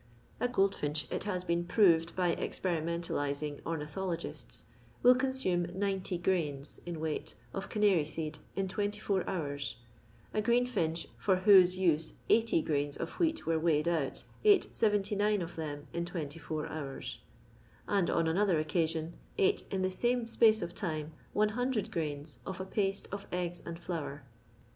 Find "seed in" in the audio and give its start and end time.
8.03-8.67